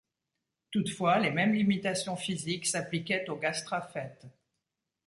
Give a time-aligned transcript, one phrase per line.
[0.71, 4.25] Toutefois, les mêmes limitations physiques s’appliquaient au Gastraphètes.